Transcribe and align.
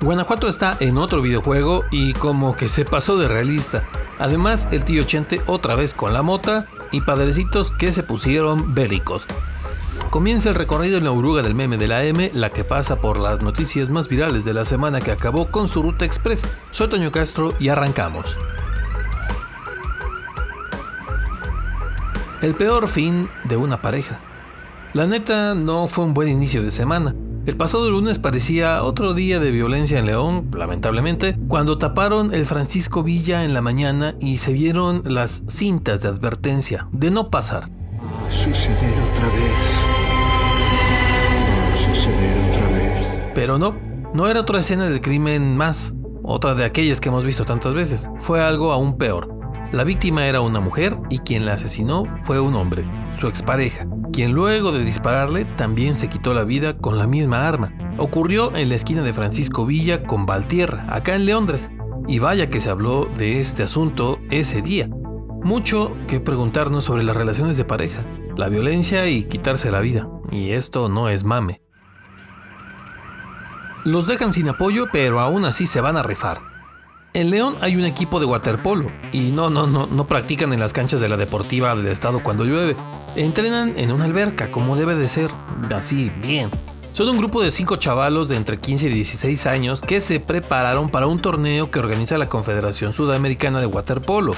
Guanajuato 0.00 0.46
está 0.46 0.76
en 0.78 0.96
otro 0.96 1.20
videojuego 1.22 1.84
y 1.90 2.12
como 2.12 2.54
que 2.54 2.68
se 2.68 2.84
pasó 2.84 3.18
de 3.18 3.26
realista. 3.26 3.82
Además, 4.20 4.68
el 4.70 4.84
tío 4.84 5.02
Chente 5.02 5.42
otra 5.46 5.74
vez 5.74 5.92
con 5.92 6.12
la 6.12 6.22
mota 6.22 6.66
y 6.92 7.00
padrecitos 7.00 7.72
que 7.72 7.90
se 7.90 8.04
pusieron 8.04 8.74
bélicos. 8.74 9.26
Comienza 10.10 10.50
el 10.50 10.54
recorrido 10.54 10.98
en 10.98 11.04
la 11.04 11.10
oruga 11.10 11.42
del 11.42 11.56
meme 11.56 11.78
de 11.78 11.88
la 11.88 12.04
M, 12.04 12.30
la 12.32 12.48
que 12.48 12.62
pasa 12.62 13.00
por 13.00 13.18
las 13.18 13.42
noticias 13.42 13.90
más 13.90 14.08
virales 14.08 14.44
de 14.44 14.54
la 14.54 14.64
semana 14.64 15.00
que 15.00 15.10
acabó 15.10 15.48
con 15.48 15.66
su 15.66 15.82
ruta 15.82 16.04
express. 16.04 16.46
Soy 16.70 16.88
Toño 16.88 17.10
Castro 17.10 17.52
y 17.58 17.68
arrancamos. 17.68 18.36
El 22.40 22.54
peor 22.54 22.86
fin 22.86 23.28
de 23.44 23.56
una 23.56 23.82
pareja. 23.82 24.20
La 24.94 25.08
neta 25.08 25.54
no 25.54 25.88
fue 25.88 26.04
un 26.04 26.14
buen 26.14 26.28
inicio 26.28 26.62
de 26.62 26.70
semana. 26.70 27.14
El 27.48 27.56
pasado 27.56 27.90
lunes 27.90 28.18
parecía 28.18 28.82
otro 28.82 29.14
día 29.14 29.40
de 29.40 29.50
violencia 29.50 29.98
en 29.98 30.04
León, 30.04 30.50
lamentablemente, 30.54 31.34
cuando 31.48 31.78
taparon 31.78 32.34
el 32.34 32.44
Francisco 32.44 33.02
Villa 33.02 33.42
en 33.42 33.54
la 33.54 33.62
mañana 33.62 34.16
y 34.20 34.36
se 34.36 34.52
vieron 34.52 35.00
las 35.06 35.44
cintas 35.48 36.02
de 36.02 36.08
advertencia 36.08 36.88
de 36.92 37.10
no 37.10 37.30
pasar. 37.30 37.70
Suceder 38.28 38.92
otra 39.00 39.28
vez. 39.30 39.82
Suceder 41.74 42.50
otra 42.50 42.68
vez. 42.68 43.32
Pero 43.34 43.58
no, 43.58 43.74
no 44.12 44.28
era 44.28 44.40
otra 44.40 44.60
escena 44.60 44.84
del 44.84 45.00
crimen 45.00 45.56
más, 45.56 45.94
otra 46.22 46.54
de 46.54 46.66
aquellas 46.66 47.00
que 47.00 47.08
hemos 47.08 47.24
visto 47.24 47.46
tantas 47.46 47.72
veces. 47.72 48.10
Fue 48.18 48.42
algo 48.42 48.72
aún 48.72 48.98
peor. 48.98 49.34
La 49.72 49.84
víctima 49.84 50.26
era 50.26 50.42
una 50.42 50.60
mujer 50.60 50.98
y 51.08 51.20
quien 51.20 51.46
la 51.46 51.54
asesinó 51.54 52.04
fue 52.24 52.40
un 52.40 52.54
hombre, 52.56 52.84
su 53.18 53.26
expareja 53.26 53.86
quien 54.18 54.32
luego 54.32 54.72
de 54.72 54.84
dispararle 54.84 55.44
también 55.44 55.94
se 55.94 56.08
quitó 56.08 56.34
la 56.34 56.42
vida 56.42 56.76
con 56.76 56.98
la 56.98 57.06
misma 57.06 57.46
arma. 57.46 57.72
Ocurrió 57.98 58.52
en 58.56 58.68
la 58.68 58.74
esquina 58.74 59.02
de 59.02 59.12
Francisco 59.12 59.64
Villa 59.64 60.02
con 60.02 60.26
Valtierra, 60.26 60.84
acá 60.88 61.14
en 61.14 61.24
Leondres. 61.24 61.70
Y 62.08 62.18
vaya 62.18 62.48
que 62.48 62.58
se 62.58 62.68
habló 62.68 63.08
de 63.16 63.38
este 63.38 63.62
asunto 63.62 64.18
ese 64.28 64.60
día. 64.60 64.88
Mucho 65.44 65.96
que 66.08 66.18
preguntarnos 66.18 66.82
sobre 66.82 67.04
las 67.04 67.14
relaciones 67.14 67.56
de 67.56 67.64
pareja, 67.64 68.04
la 68.36 68.48
violencia 68.48 69.06
y 69.06 69.22
quitarse 69.22 69.70
la 69.70 69.78
vida. 69.78 70.08
Y 70.32 70.50
esto 70.50 70.88
no 70.88 71.08
es 71.08 71.22
mame. 71.22 71.62
Los 73.84 74.08
dejan 74.08 74.32
sin 74.32 74.48
apoyo, 74.48 74.86
pero 74.90 75.20
aún 75.20 75.44
así 75.44 75.64
se 75.64 75.80
van 75.80 75.96
a 75.96 76.02
rifar. 76.02 76.40
En 77.14 77.30
León 77.30 77.56
hay 77.62 77.74
un 77.74 77.86
equipo 77.86 78.20
de 78.20 78.26
waterpolo 78.26 78.92
y 79.12 79.30
no, 79.30 79.48
no, 79.48 79.66
no, 79.66 79.86
no 79.86 80.06
practican 80.06 80.52
en 80.52 80.60
las 80.60 80.74
canchas 80.74 81.00
de 81.00 81.08
la 81.08 81.16
deportiva 81.16 81.74
del 81.74 81.86
estado 81.86 82.22
cuando 82.22 82.44
llueve. 82.44 82.76
Entrenan 83.16 83.78
en 83.78 83.92
una 83.92 84.04
alberca, 84.04 84.50
como 84.50 84.76
debe 84.76 84.94
de 84.94 85.08
ser, 85.08 85.30
así, 85.74 86.12
bien. 86.20 86.50
Son 86.92 87.08
un 87.08 87.16
grupo 87.16 87.40
de 87.42 87.50
cinco 87.50 87.76
chavalos 87.76 88.28
de 88.28 88.36
entre 88.36 88.58
15 88.58 88.88
y 88.88 88.92
16 88.92 89.46
años 89.46 89.80
que 89.80 90.02
se 90.02 90.20
prepararon 90.20 90.90
para 90.90 91.06
un 91.06 91.20
torneo 91.20 91.70
que 91.70 91.78
organiza 91.78 92.18
la 92.18 92.28
Confederación 92.28 92.92
Sudamericana 92.92 93.60
de 93.60 93.66
Waterpolo. 93.66 94.34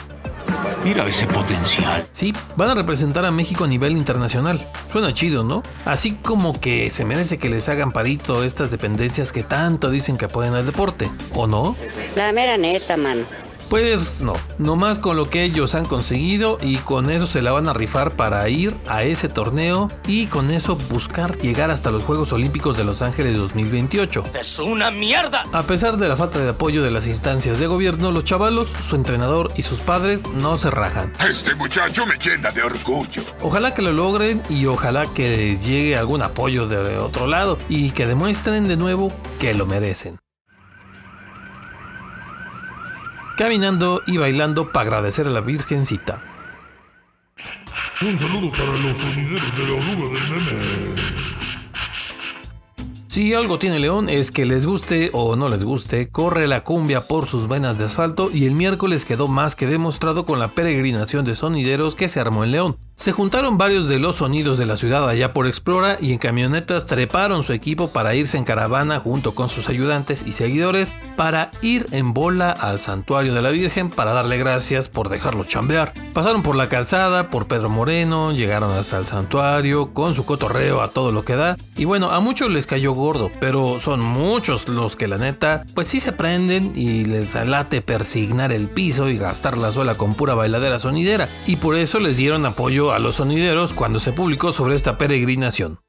Mira 0.83 1.07
ese 1.07 1.27
potencial. 1.27 2.07
Sí, 2.13 2.33
van 2.57 2.71
a 2.71 2.75
representar 2.75 3.27
a 3.27 3.31
México 3.31 3.65
a 3.65 3.67
nivel 3.67 3.99
internacional. 3.99 4.59
Suena 4.91 5.13
chido, 5.13 5.45
¿no? 5.45 5.63
Así 5.85 6.13
como 6.13 6.59
que 6.59 6.89
se 6.91 7.05
merece 7.05 7.39
que 7.39 7.51
les 7.51 7.69
hagan 7.69 7.91
parito 7.91 8.45
estas 8.45 8.71
dependencias 8.71 9.31
que 9.31 9.43
tanto 9.43 9.91
dicen 9.91 10.17
que 10.17 10.25
apoyan 10.25 10.55
al 10.55 10.65
deporte, 10.65 11.11
¿o 11.35 11.47
no? 11.47 11.77
La 12.17 12.33
mera 12.33 12.57
neta, 12.57 12.97
mano. 12.97 13.25
Pues 13.71 14.21
no, 14.21 14.33
nomás 14.59 14.99
con 14.99 15.17
lo 15.17 15.31
que 15.31 15.45
ellos 15.45 15.77
han 15.77 15.85
conseguido 15.85 16.59
y 16.61 16.79
con 16.79 17.09
eso 17.09 17.29
se 17.29 17.41
la 17.41 17.53
van 17.53 17.69
a 17.69 17.73
rifar 17.73 18.17
para 18.17 18.49
ir 18.49 18.77
a 18.89 19.05
ese 19.05 19.29
torneo 19.29 19.87
y 20.09 20.27
con 20.27 20.51
eso 20.51 20.75
buscar 20.75 21.39
llegar 21.39 21.71
hasta 21.71 21.93
los 21.93 22.03
Juegos 22.03 22.33
Olímpicos 22.33 22.77
de 22.77 22.83
Los 22.83 23.01
Ángeles 23.01 23.37
2028. 23.37 24.25
¡Es 24.35 24.59
una 24.59 24.91
mierda! 24.91 25.45
A 25.53 25.63
pesar 25.63 25.99
de 25.99 26.09
la 26.09 26.17
falta 26.17 26.41
de 26.41 26.49
apoyo 26.49 26.83
de 26.83 26.91
las 26.91 27.07
instancias 27.07 27.61
de 27.61 27.69
gobierno, 27.69 28.11
los 28.11 28.25
chavalos, 28.25 28.67
su 28.89 28.97
entrenador 28.97 29.53
y 29.55 29.63
sus 29.63 29.79
padres 29.79 30.21
no 30.35 30.57
se 30.57 30.73
rajan. 30.73 31.13
Este 31.21 31.55
muchacho 31.55 32.05
me 32.07 32.17
llena 32.17 32.51
de 32.51 32.65
orgullo. 32.65 33.23
Ojalá 33.41 33.73
que 33.73 33.83
lo 33.83 33.93
logren 33.93 34.43
y 34.51 34.67
ojalá 34.67 35.07
que 35.07 35.59
llegue 35.63 35.97
algún 35.97 36.23
apoyo 36.23 36.67
de 36.67 36.99
otro 36.99 37.29
lado 37.29 37.57
y 37.69 37.93
que 37.93 38.07
demuestren 38.07 38.67
de 38.67 38.77
nuevo 38.77 39.13
que 39.39 39.55
lo 39.55 39.65
merecen. 39.65 40.19
Caminando 43.41 44.03
y 44.07 44.19
bailando 44.19 44.71
para 44.71 44.83
agradecer 44.83 45.27
a 45.27 45.31
la 45.31 45.41
Virgencita. 45.41 46.23
Un 48.03 48.15
saludo 48.15 48.51
para 48.51 48.77
los 48.77 48.99
sonideros 48.99 49.57
de 49.57 49.67
la 49.67 49.73
oruga 49.73 50.21
del 50.21 50.31
meme. 50.31 51.01
Si 53.07 53.33
algo 53.33 53.59
tiene 53.59 53.79
León 53.79 54.11
es 54.11 54.31
que 54.31 54.45
les 54.45 54.67
guste 54.67 55.09
o 55.15 55.37
no 55.37 55.49
les 55.49 55.65
guste, 55.65 56.11
corre 56.11 56.49
la 56.49 56.65
cumbia 56.65 57.09
por 57.09 57.29
sus 57.29 57.49
venas 57.49 57.79
de 57.79 57.87
asfalto 57.87 58.31
y 58.31 58.45
el 58.45 58.53
miércoles 58.53 59.07
quedó 59.07 59.27
más 59.27 59.57
que 59.57 59.67
demostrado 59.67 60.27
con 60.27 60.39
la 60.39 60.49
peregrinación 60.49 61.25
de 61.25 61.35
sonideros 61.35 61.95
que 61.95 62.11
se 62.11 62.21
armó 62.21 62.45
en 62.45 62.51
León. 62.51 62.77
Se 63.01 63.13
juntaron 63.13 63.57
varios 63.57 63.89
de 63.89 63.99
los 63.99 64.17
sonidos 64.17 64.59
de 64.59 64.67
la 64.67 64.77
ciudad 64.77 65.09
allá 65.09 65.33
por 65.33 65.47
Explora 65.47 65.97
y 66.03 66.13
en 66.13 66.19
camionetas 66.19 66.85
treparon 66.85 67.43
su 67.43 67.55
equipo 67.55 67.89
para 67.89 68.15
irse 68.15 68.37
en 68.37 68.45
caravana 68.45 69.01
junto 69.01 69.35
con 69.35 69.49
sus 69.49 69.71
ayudantes 69.71 70.23
y 70.27 70.33
seguidores 70.33 70.95
para 71.17 71.51
ir 71.63 71.87
en 71.93 72.13
bola 72.13 72.51
al 72.51 72.79
santuario 72.79 73.33
de 73.33 73.41
la 73.41 73.49
Virgen 73.49 73.89
para 73.89 74.13
darle 74.13 74.37
gracias 74.37 74.91
por 74.91 75.09
dejarlos 75.09 75.49
chambear. 75.49 75.95
Pasaron 76.13 76.43
por 76.43 76.57
la 76.57 76.69
calzada, 76.69 77.31
por 77.31 77.47
Pedro 77.49 77.71
Moreno, 77.71 78.33
llegaron 78.33 78.71
hasta 78.71 78.99
el 78.99 79.07
santuario 79.07 79.95
con 79.95 80.13
su 80.13 80.27
cotorreo 80.27 80.83
a 80.83 80.91
todo 80.91 81.11
lo 81.11 81.25
que 81.25 81.37
da 81.37 81.57
y 81.79 81.87
bueno, 81.87 82.11
a 82.11 82.21
muchos 82.21 82.51
les 82.51 82.67
cayó 82.67 82.93
gordo, 82.93 83.31
pero 83.41 83.81
son 83.81 84.01
muchos 84.01 84.69
los 84.69 84.97
que 84.97 85.09
la 85.09 85.17
neta 85.17 85.65
pues 85.75 85.89
sí 85.89 86.01
se 86.01 86.13
prenden 86.13 86.75
y 86.77 87.07
les 87.07 87.35
late 87.35 87.81
persignar 87.81 88.53
el 88.53 88.69
piso 88.69 89.09
y 89.09 89.17
gastar 89.17 89.57
la 89.57 89.73
suela 89.73 89.95
con 89.95 90.15
pura 90.17 90.35
bailadera 90.35 90.79
sonidera 90.79 91.31
y 91.47 91.57
por 91.57 91.77
eso 91.77 91.99
les 91.99 92.19
dieron 92.19 92.45
apoyo 92.45 92.90
a 92.93 92.99
los 92.99 93.17
sonideros 93.17 93.73
cuando 93.73 94.01
se 94.01 94.13
publicó 94.13 94.53
sobre 94.53 94.75
esta 94.75 94.99
peregrinación. 94.99 95.81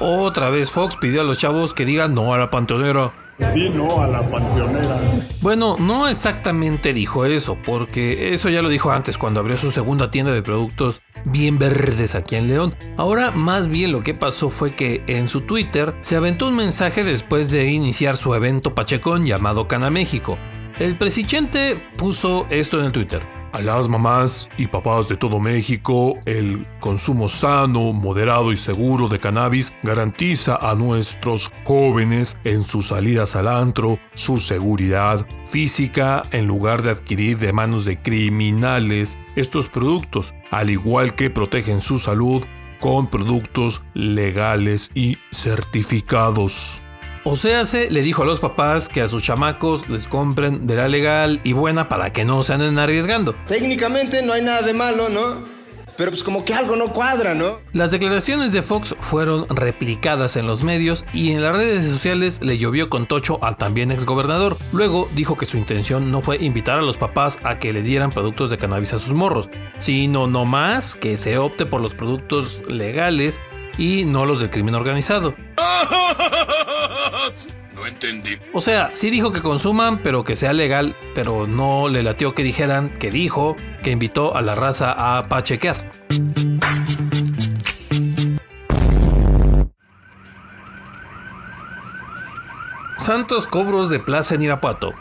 Otra 0.00 0.50
vez 0.50 0.70
Fox 0.70 0.96
pidió 0.96 1.20
a 1.20 1.24
los 1.24 1.38
chavos 1.38 1.72
que 1.72 1.84
digan 1.84 2.14
no 2.14 2.34
a 2.34 2.38
la 2.38 2.50
panteonera. 2.50 3.12
Di 3.54 3.68
no 3.68 4.00
a 4.00 4.06
la 4.06 4.28
panteonera. 4.28 5.00
Bueno, 5.40 5.76
no 5.78 6.08
exactamente 6.08 6.92
dijo 6.92 7.24
eso, 7.24 7.56
porque 7.64 8.32
eso 8.34 8.48
ya 8.48 8.62
lo 8.62 8.68
dijo 8.68 8.90
antes 8.90 9.18
cuando 9.18 9.40
abrió 9.40 9.56
su 9.56 9.70
segunda 9.70 10.10
tienda 10.10 10.32
de 10.32 10.42
productos 10.42 11.02
bien 11.24 11.58
verdes 11.58 12.14
aquí 12.14 12.36
en 12.36 12.48
León. 12.48 12.74
Ahora 12.96 13.30
más 13.30 13.68
bien 13.68 13.92
lo 13.92 14.02
que 14.02 14.14
pasó 14.14 14.50
fue 14.50 14.74
que 14.74 15.02
en 15.06 15.28
su 15.28 15.42
Twitter 15.42 15.94
se 16.00 16.16
aventó 16.16 16.48
un 16.48 16.56
mensaje 16.56 17.04
después 17.04 17.50
de 17.50 17.70
iniciar 17.70 18.16
su 18.16 18.34
evento 18.34 18.74
Pachecón 18.74 19.26
llamado 19.26 19.68
Cana 19.68 19.90
México. 19.90 20.38
El 20.78 20.98
presidente 20.98 21.80
puso 21.96 22.46
esto 22.50 22.80
en 22.80 22.86
el 22.86 22.92
Twitter. 22.92 23.22
A 23.54 23.62
las 23.62 23.88
mamás 23.88 24.50
y 24.58 24.66
papás 24.66 25.08
de 25.08 25.16
todo 25.16 25.38
México, 25.38 26.14
el 26.24 26.66
consumo 26.80 27.28
sano, 27.28 27.92
moderado 27.92 28.50
y 28.50 28.56
seguro 28.56 29.06
de 29.08 29.20
cannabis 29.20 29.72
garantiza 29.84 30.56
a 30.56 30.74
nuestros 30.74 31.52
jóvenes 31.62 32.36
en 32.42 32.64
sus 32.64 32.88
salidas 32.88 33.36
al 33.36 33.46
antro 33.46 34.00
su 34.14 34.38
seguridad 34.38 35.24
física 35.46 36.22
en 36.32 36.48
lugar 36.48 36.82
de 36.82 36.90
adquirir 36.90 37.38
de 37.38 37.52
manos 37.52 37.84
de 37.84 38.02
criminales 38.02 39.16
estos 39.36 39.68
productos, 39.68 40.34
al 40.50 40.70
igual 40.70 41.14
que 41.14 41.30
protegen 41.30 41.80
su 41.80 42.00
salud 42.00 42.42
con 42.80 43.06
productos 43.06 43.84
legales 43.94 44.90
y 44.94 45.16
certificados. 45.30 46.82
O 47.26 47.36
sea, 47.36 47.64
se 47.64 47.90
le 47.90 48.02
dijo 48.02 48.22
a 48.22 48.26
los 48.26 48.38
papás 48.38 48.90
que 48.90 49.00
a 49.00 49.08
sus 49.08 49.22
chamacos 49.22 49.88
les 49.88 50.06
compren 50.06 50.66
de 50.66 50.74
la 50.74 50.88
legal 50.88 51.40
y 51.42 51.54
buena 51.54 51.88
para 51.88 52.12
que 52.12 52.26
no 52.26 52.42
se 52.42 52.52
anden 52.52 52.78
arriesgando. 52.78 53.34
Técnicamente 53.48 54.20
no 54.20 54.34
hay 54.34 54.42
nada 54.42 54.60
de 54.60 54.74
malo, 54.74 55.08
¿no? 55.08 55.54
Pero 55.96 56.10
pues 56.10 56.22
como 56.22 56.44
que 56.44 56.52
algo 56.52 56.76
no 56.76 56.92
cuadra, 56.92 57.34
¿no? 57.34 57.60
Las 57.72 57.92
declaraciones 57.92 58.52
de 58.52 58.60
Fox 58.60 58.94
fueron 59.00 59.46
replicadas 59.48 60.36
en 60.36 60.46
los 60.46 60.62
medios 60.62 61.06
y 61.14 61.32
en 61.32 61.40
las 61.40 61.56
redes 61.56 61.90
sociales 61.90 62.42
le 62.42 62.58
llovió 62.58 62.90
con 62.90 63.06
tocho 63.06 63.42
al 63.42 63.56
también 63.56 63.90
exgobernador. 63.90 64.58
Luego 64.72 65.08
dijo 65.14 65.38
que 65.38 65.46
su 65.46 65.56
intención 65.56 66.10
no 66.10 66.20
fue 66.20 66.36
invitar 66.36 66.78
a 66.78 66.82
los 66.82 66.98
papás 66.98 67.38
a 67.42 67.58
que 67.58 67.72
le 67.72 67.80
dieran 67.80 68.10
productos 68.10 68.50
de 68.50 68.58
cannabis 68.58 68.92
a 68.92 68.98
sus 68.98 69.14
morros, 69.14 69.48
sino 69.78 70.26
nomás 70.26 70.94
que 70.94 71.16
se 71.16 71.38
opte 71.38 71.64
por 71.64 71.80
los 71.80 71.94
productos 71.94 72.62
legales 72.68 73.40
y 73.78 74.04
no 74.04 74.26
los 74.26 74.40
del 74.40 74.50
crimen 74.50 74.74
organizado. 74.74 75.34
O 78.52 78.60
sea, 78.60 78.90
sí 78.92 79.10
dijo 79.10 79.32
que 79.32 79.40
consuman, 79.40 80.02
pero 80.02 80.24
que 80.24 80.36
sea 80.36 80.52
legal, 80.52 80.96
pero 81.14 81.46
no 81.46 81.88
le 81.88 82.02
latió 82.02 82.34
que 82.34 82.42
dijeran 82.42 82.90
que 82.90 83.10
dijo 83.10 83.56
que 83.82 83.90
invitó 83.90 84.36
a 84.36 84.42
la 84.42 84.54
raza 84.54 84.94
a 84.96 85.28
pachequear. 85.28 85.90
Santos 92.98 93.46
cobros 93.46 93.90
de 93.90 93.98
plaza 93.98 94.34
en 94.34 94.42
Irapuato. 94.42 94.92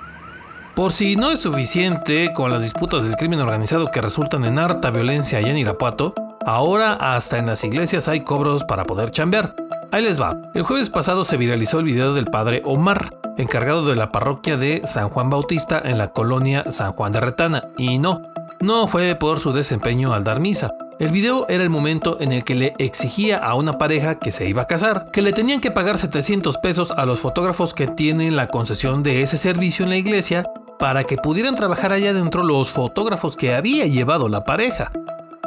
Por 0.75 0.91
si 0.91 1.15
no 1.15 1.31
es 1.31 1.39
suficiente 1.39 2.33
con 2.33 2.51
las 2.51 2.61
disputas 2.61 3.03
del 3.03 3.15
crimen 3.15 3.39
organizado 3.39 3.91
que 3.91 4.01
resultan 4.01 4.43
en 4.43 4.59
harta 4.59 4.91
violencia 4.91 5.37
allá 5.37 5.51
en 5.51 5.57
Irapuato, 5.57 6.13
ahora 6.45 6.93
hasta 6.93 7.37
en 7.37 7.45
las 7.45 7.63
iglesias 7.63 8.07
hay 8.07 8.21
cobros 8.21 8.63
para 8.65 8.83
poder 8.83 9.11
chambear. 9.11 9.55
Ahí 9.93 10.01
les 10.01 10.19
va. 10.19 10.35
El 10.55 10.63
jueves 10.63 10.89
pasado 10.89 11.23
se 11.23 11.37
viralizó 11.37 11.77
el 11.77 11.85
video 11.85 12.15
del 12.15 12.25
padre 12.25 12.63
Omar, 12.65 13.15
encargado 13.37 13.85
de 13.85 13.95
la 13.95 14.11
parroquia 14.11 14.57
de 14.57 14.81
San 14.85 15.07
Juan 15.07 15.29
Bautista 15.29 15.79
en 15.85 15.99
la 15.99 16.07
colonia 16.07 16.63
San 16.71 16.93
Juan 16.93 17.11
de 17.11 17.19
Retana. 17.19 17.65
Y 17.77 17.99
no, 17.99 18.23
no 18.59 18.87
fue 18.87 19.13
por 19.13 19.37
su 19.37 19.53
desempeño 19.53 20.15
al 20.15 20.23
dar 20.23 20.39
misa. 20.39 20.71
El 20.97 21.11
video 21.11 21.45
era 21.47 21.61
el 21.61 21.69
momento 21.69 22.17
en 22.19 22.31
el 22.31 22.43
que 22.43 22.55
le 22.55 22.73
exigía 22.79 23.37
a 23.37 23.53
una 23.53 23.77
pareja 23.77 24.17
que 24.17 24.31
se 24.31 24.49
iba 24.49 24.63
a 24.63 24.67
casar 24.67 25.11
que 25.11 25.21
le 25.21 25.31
tenían 25.31 25.61
que 25.61 25.69
pagar 25.69 25.99
700 25.99 26.57
pesos 26.57 26.89
a 26.89 27.05
los 27.05 27.19
fotógrafos 27.19 27.75
que 27.75 27.85
tienen 27.85 28.35
la 28.35 28.47
concesión 28.47 29.03
de 29.03 29.21
ese 29.21 29.37
servicio 29.37 29.83
en 29.83 29.91
la 29.91 29.97
iglesia 29.97 30.43
para 30.79 31.03
que 31.03 31.17
pudieran 31.17 31.53
trabajar 31.53 31.91
allá 31.91 32.15
dentro 32.15 32.43
los 32.43 32.71
fotógrafos 32.71 33.37
que 33.37 33.53
había 33.53 33.85
llevado 33.85 34.27
la 34.27 34.41
pareja. 34.41 34.91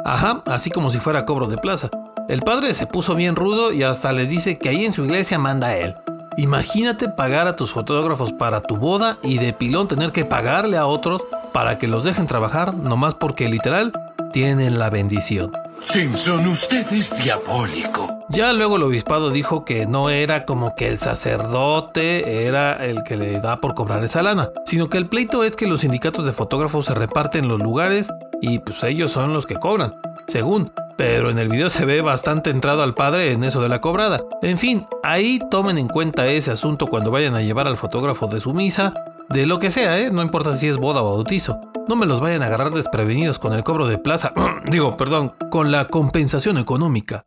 Ajá, 0.05 0.41
así 0.45 0.69
como 0.69 0.89
si 0.89 0.99
fuera 0.99 1.25
cobro 1.25 1.47
de 1.47 1.57
plaza. 1.57 1.89
El 2.27 2.41
padre 2.41 2.73
se 2.73 2.87
puso 2.87 3.15
bien 3.15 3.37
rudo 3.37 3.71
y 3.71 3.83
hasta 3.83 4.11
les 4.11 4.29
dice 4.29 4.57
que 4.57 4.67
ahí 4.67 4.85
en 4.85 4.91
su 4.91 5.05
iglesia 5.05 5.39
manda 5.39 5.77
él. 5.77 5.95
Imagínate 6.35 7.07
pagar 7.07 7.47
a 7.47 7.55
tus 7.55 7.71
fotógrafos 7.71 8.33
para 8.33 8.59
tu 8.59 8.75
boda 8.75 9.17
y 9.23 9.37
de 9.37 9.53
pilón 9.53 9.87
tener 9.87 10.11
que 10.11 10.25
pagarle 10.25 10.75
a 10.75 10.87
otros 10.87 11.23
para 11.53 11.77
que 11.77 11.87
los 11.87 12.03
dejen 12.03 12.27
trabajar, 12.27 12.73
nomás 12.73 13.15
porque 13.15 13.47
literal 13.47 13.93
tienen 14.33 14.77
la 14.77 14.89
bendición. 14.89 15.53
Simpson, 15.81 16.45
usted 16.47 16.91
es 16.91 17.17
diabólico. 17.23 18.19
Ya 18.29 18.51
luego 18.51 18.75
el 18.75 18.83
obispado 18.83 19.29
dijo 19.29 19.63
que 19.63 19.85
no 19.85 20.09
era 20.09 20.45
como 20.45 20.75
que 20.75 20.89
el 20.89 20.99
sacerdote 20.99 22.45
era 22.45 22.73
el 22.73 23.03
que 23.03 23.15
le 23.15 23.39
da 23.39 23.55
por 23.55 23.73
cobrar 23.73 24.03
esa 24.03 24.21
lana, 24.21 24.49
sino 24.65 24.89
que 24.89 24.97
el 24.97 25.07
pleito 25.07 25.45
es 25.45 25.55
que 25.55 25.65
los 25.65 25.79
sindicatos 25.79 26.25
de 26.25 26.33
fotógrafos 26.33 26.87
se 26.87 26.93
reparten 26.93 27.47
los 27.47 27.61
lugares 27.61 28.09
y 28.41 28.59
pues 28.59 28.83
ellos 28.83 29.11
son 29.11 29.31
los 29.31 29.45
que 29.45 29.55
cobran, 29.55 29.95
según. 30.27 30.73
Pero 30.97 31.29
en 31.29 31.37
el 31.37 31.47
video 31.47 31.69
se 31.69 31.85
ve 31.85 32.01
bastante 32.01 32.49
entrado 32.49 32.81
al 32.81 32.95
padre 32.95 33.31
en 33.31 33.43
eso 33.43 33.61
de 33.61 33.69
la 33.69 33.81
cobrada. 33.81 34.23
En 34.41 34.57
fin, 34.57 34.87
ahí 35.03 35.39
tomen 35.51 35.77
en 35.77 35.87
cuenta 35.87 36.25
ese 36.27 36.49
asunto 36.49 36.87
cuando 36.87 37.11
vayan 37.11 37.35
a 37.35 37.41
llevar 37.41 37.67
al 37.67 37.77
fotógrafo 37.77 38.25
de 38.25 38.39
su 38.39 38.53
misa 38.53 38.93
de 39.29 39.45
lo 39.45 39.59
que 39.59 39.69
sea, 39.69 39.99
¿eh? 39.99 40.09
No 40.09 40.23
importa 40.23 40.55
si 40.55 40.67
es 40.67 40.77
boda 40.77 41.03
o 41.03 41.15
bautizo. 41.15 41.61
No 41.87 41.95
me 41.95 42.07
los 42.07 42.19
vayan 42.19 42.41
a 42.41 42.47
agarrar 42.47 42.71
desprevenidos 42.71 43.37
con 43.37 43.53
el 43.53 43.63
cobro 43.63 43.87
de 43.87 43.99
plaza. 43.99 44.33
Digo, 44.65 44.97
perdón, 44.97 45.33
con 45.51 45.71
la 45.71 45.87
compensación 45.87 46.57
económica. 46.57 47.25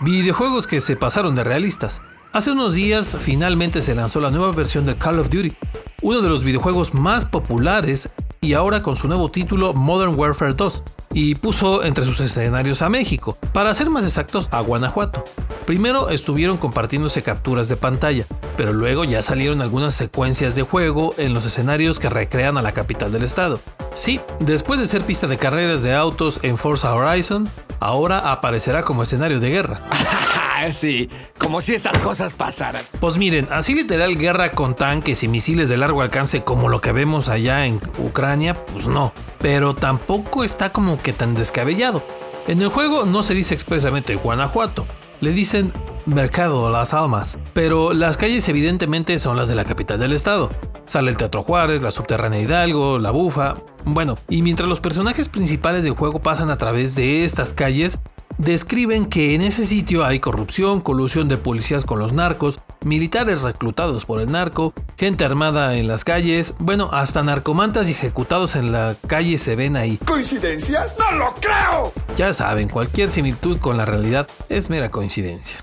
Videojuegos 0.00 0.66
que 0.66 0.80
se 0.80 0.96
pasaron 0.96 1.34
de 1.34 1.44
realistas. 1.44 2.00
Hace 2.32 2.52
unos 2.52 2.74
días 2.74 3.16
finalmente 3.20 3.82
se 3.82 3.94
lanzó 3.94 4.20
la 4.20 4.30
nueva 4.30 4.52
versión 4.52 4.86
de 4.86 4.96
Call 4.96 5.18
of 5.18 5.30
Duty, 5.30 5.54
uno 6.02 6.20
de 6.20 6.28
los 6.28 6.44
videojuegos 6.44 6.92
más 6.92 7.24
populares 7.24 8.10
y 8.46 8.54
ahora 8.54 8.80
con 8.80 8.96
su 8.96 9.08
nuevo 9.08 9.28
título 9.28 9.74
Modern 9.74 10.14
Warfare 10.16 10.54
2, 10.54 10.82
y 11.12 11.34
puso 11.34 11.82
entre 11.82 12.04
sus 12.04 12.20
escenarios 12.20 12.80
a 12.80 12.88
México, 12.88 13.36
para 13.52 13.74
ser 13.74 13.90
más 13.90 14.04
exactos 14.04 14.46
a 14.52 14.60
Guanajuato. 14.60 15.24
Primero 15.66 16.10
estuvieron 16.10 16.56
compartiéndose 16.56 17.22
capturas 17.22 17.68
de 17.68 17.76
pantalla, 17.76 18.24
pero 18.56 18.72
luego 18.72 19.02
ya 19.02 19.20
salieron 19.20 19.62
algunas 19.62 19.94
secuencias 19.94 20.54
de 20.54 20.62
juego 20.62 21.12
en 21.18 21.34
los 21.34 21.44
escenarios 21.44 21.98
que 21.98 22.08
recrean 22.08 22.56
a 22.56 22.62
la 22.62 22.70
capital 22.70 23.10
del 23.10 23.24
estado. 23.24 23.58
Sí, 23.94 24.20
después 24.38 24.78
de 24.78 24.86
ser 24.86 25.02
pista 25.02 25.26
de 25.26 25.38
carreras 25.38 25.82
de 25.82 25.92
autos 25.92 26.38
en 26.42 26.56
Forza 26.56 26.94
Horizon, 26.94 27.48
ahora 27.80 28.30
aparecerá 28.30 28.84
como 28.84 29.02
escenario 29.02 29.40
de 29.40 29.50
guerra. 29.50 29.80
sí, 30.72 31.08
como 31.38 31.60
si 31.60 31.74
estas 31.74 31.98
cosas 31.98 32.34
pasaran. 32.34 32.84
Pues 33.00 33.18
miren, 33.18 33.48
así 33.50 33.74
literal 33.74 34.16
guerra 34.16 34.50
con 34.50 34.74
tanques 34.74 35.22
y 35.22 35.28
misiles 35.28 35.68
de 35.68 35.76
largo 35.76 36.02
alcance 36.02 36.42
como 36.42 36.68
lo 36.68 36.80
que 36.80 36.92
vemos 36.92 37.28
allá 37.28 37.66
en 37.66 37.80
Ucrania, 37.98 38.54
pues 38.66 38.88
no. 38.88 39.12
Pero 39.38 39.74
tampoco 39.74 40.44
está 40.44 40.70
como 40.70 41.00
que 41.00 41.12
tan 41.12 41.34
descabellado. 41.34 42.04
En 42.46 42.62
el 42.62 42.68
juego 42.68 43.04
no 43.04 43.22
se 43.22 43.34
dice 43.34 43.54
expresamente 43.54 44.14
Guanajuato, 44.14 44.86
le 45.20 45.32
dicen 45.32 45.72
Mercado 46.06 46.70
las 46.70 46.94
Almas, 46.94 47.38
pero 47.52 47.92
las 47.92 48.16
calles 48.16 48.48
evidentemente 48.48 49.18
son 49.18 49.36
las 49.36 49.48
de 49.48 49.56
la 49.56 49.64
capital 49.64 49.98
del 49.98 50.12
estado. 50.12 50.50
Sale 50.84 51.10
el 51.10 51.16
Teatro 51.16 51.42
Juárez, 51.42 51.82
la 51.82 51.90
Subterránea 51.90 52.40
Hidalgo, 52.40 53.00
la 53.00 53.10
Bufa, 53.10 53.56
bueno, 53.84 54.16
y 54.28 54.42
mientras 54.42 54.68
los 54.68 54.80
personajes 54.80 55.28
principales 55.28 55.82
del 55.82 55.94
juego 55.94 56.20
pasan 56.20 56.50
a 56.50 56.58
través 56.58 56.94
de 56.94 57.24
estas 57.24 57.52
calles, 57.52 57.98
describen 58.38 59.06
que 59.06 59.34
en 59.34 59.42
ese 59.42 59.66
sitio 59.66 60.04
hay 60.04 60.20
corrupción, 60.20 60.80
colusión 60.80 61.28
de 61.28 61.36
policías 61.36 61.84
con 61.84 61.98
los 61.98 62.12
narcos, 62.12 62.58
militares 62.82 63.42
reclutados 63.42 64.04
por 64.04 64.20
el 64.20 64.30
narco, 64.30 64.72
gente 64.96 65.24
armada 65.24 65.76
en 65.76 65.88
las 65.88 66.04
calles, 66.04 66.54
bueno, 66.58 66.90
hasta 66.92 67.22
narcomantas 67.22 67.88
y 67.88 67.92
ejecutados 67.92 68.56
en 68.56 68.72
la 68.72 68.96
calle 69.06 69.38
se 69.38 69.56
ven 69.56 69.76
ahí. 69.76 69.98
¿Coincidencia? 70.04 70.86
¡No 70.98 71.18
lo 71.18 71.34
creo! 71.34 71.92
Ya 72.16 72.32
saben, 72.32 72.68
cualquier 72.68 73.10
similitud 73.10 73.58
con 73.58 73.76
la 73.76 73.84
realidad 73.84 74.28
es 74.48 74.70
mera 74.70 74.90
coincidencia. 74.90 75.58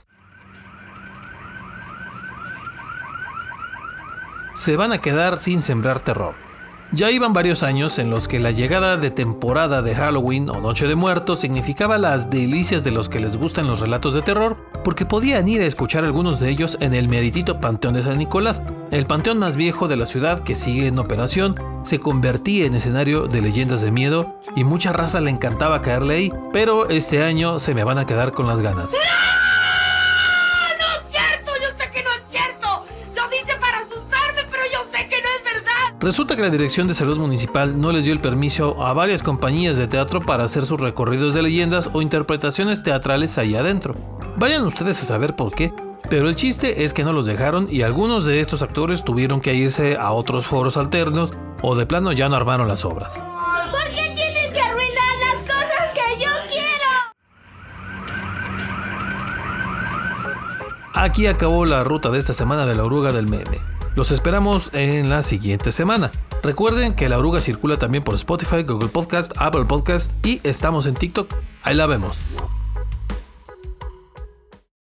Se 4.56 4.76
van 4.76 4.94
a 4.94 5.02
quedar 5.02 5.40
sin 5.40 5.62
sembrar 5.62 6.00
terror. 6.02 6.43
Ya 6.94 7.10
iban 7.10 7.34
varios 7.34 7.64
años 7.64 7.98
en 7.98 8.12
los 8.12 8.28
que 8.28 8.38
la 8.38 8.52
llegada 8.52 8.98
de 8.98 9.10
temporada 9.10 9.82
de 9.82 9.96
Halloween 9.96 10.48
o 10.52 10.62
Noche 10.62 10.86
de 10.86 10.94
Muertos 10.94 11.40
significaba 11.40 11.98
las 11.98 12.30
delicias 12.30 12.84
de 12.84 12.92
los 12.92 13.10
que 13.10 13.20
les 13.20 13.36
gustan 13.36 13.66
los 13.66 13.80
relatos 13.80 14.14
de 14.14 14.22
terror, 14.22 14.58
porque 14.84 15.04
podían 15.04 15.48
ir 15.48 15.62
a 15.62 15.66
escuchar 15.66 16.04
algunos 16.04 16.40
de 16.40 16.52
ellos 16.52 16.78
en 16.82 16.94
el 16.94 17.08
meritito 17.08 17.60
Panteón 17.60 17.96
de 17.96 18.04
San 18.04 18.20
Nicolás, 18.20 18.62
el 18.92 19.08
panteón 19.08 19.40
más 19.40 19.56
viejo 19.56 19.88
de 19.88 19.98
la 19.98 20.06
ciudad 20.06 20.44
que 20.44 20.56
sigue 20.56 20.86
en 20.86 21.00
operación, 21.00 21.56
se 21.82 22.00
convertía 22.00 22.68
en 22.68 22.76
escenario 22.76 23.26
de 23.26 23.42
leyendas 23.42 23.82
de 23.82 23.90
miedo 23.90 24.40
y 24.56 24.64
mucha 24.64 24.94
raza 24.94 25.20
le 25.20 25.32
encantaba 25.32 25.82
caerle 25.82 26.14
ahí, 26.14 26.34
pero 26.52 26.90
este 26.90 27.24
año 27.24 27.58
se 27.58 27.74
me 27.74 27.84
van 27.84 27.98
a 27.98 28.06
quedar 28.06 28.34
con 28.34 28.46
las 28.46 28.62
ganas. 28.62 28.94
Resulta 36.04 36.36
que 36.36 36.42
la 36.44 36.50
Dirección 36.50 36.90
de 36.90 36.96
Salud 36.96 37.18
Municipal 37.18 37.80
no 37.80 37.94
les 37.94 38.04
dio 38.04 38.12
el 38.12 38.20
permiso 38.20 38.84
a 38.84 38.92
varias 38.92 39.24
compañías 39.24 39.78
de 39.78 39.88
teatro 39.88 40.20
para 40.20 40.44
hacer 40.44 40.66
sus 40.66 40.82
recorridos 40.82 41.34
de 41.34 41.42
leyendas 41.42 41.90
o 41.94 42.02
interpretaciones 42.02 42.84
teatrales 42.84 43.38
allá 43.38 43.62
adentro. 43.62 43.96
Vayan 44.36 44.66
ustedes 44.66 45.02
a 45.02 45.06
saber 45.06 45.38
por 45.38 45.54
qué, 45.54 45.72
pero 46.10 46.28
el 46.28 46.36
chiste 46.36 46.84
es 46.84 46.94
que 46.94 47.06
no 47.06 47.14
los 47.14 47.26
dejaron 47.26 47.70
y 47.72 47.84
algunos 47.84 48.26
de 48.26 48.42
estos 48.42 48.62
actores 48.62 49.06
tuvieron 49.06 49.40
que 49.40 49.54
irse 49.54 49.96
a 49.96 50.12
otros 50.12 50.46
foros 50.46 50.76
alternos 50.76 51.32
o 51.62 51.74
de 51.74 51.86
plano 51.86 52.12
ya 52.12 52.28
no 52.28 52.36
armaron 52.36 52.68
las 52.68 52.84
obras. 52.84 53.24
¿Por 53.72 53.88
qué 53.96 54.14
tienen 54.14 54.52
que 54.52 54.60
arruinar 54.60 55.16
las 55.22 55.42
cosas 55.44 55.90
que 55.94 56.22
yo 56.22 56.32
quiero? 56.50 56.90
Aquí 60.96 61.28
acabó 61.28 61.66
la 61.66 61.86
ruta 61.86 62.10
de 62.10 62.20
esta 62.20 62.34
semana 62.34 62.66
de 62.66 62.76
la 62.76 62.84
oruga 62.84 63.14
del 63.14 63.28
meme. 63.28 63.73
Los 63.96 64.12
esperamos 64.12 64.70
en 64.74 65.10
la 65.10 65.22
siguiente 65.22 65.72
semana. 65.72 66.12
Recuerden 66.42 66.94
que 66.94 67.10
la 67.10 67.18
oruga 67.18 67.42
circula 67.42 67.78
también 67.78 68.04
por 68.04 68.16
Spotify, 68.16 68.64
Google 68.64 68.90
Podcast, 68.90 69.32
Apple 69.38 69.66
Podcast 69.66 70.12
y 70.26 70.42
estamos 70.44 70.88
en 70.88 70.96
TikTok. 70.96 71.34
Ahí 71.64 71.76
la 71.76 71.86
vemos. 71.86 72.24